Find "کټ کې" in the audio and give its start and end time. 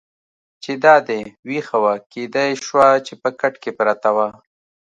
3.39-3.71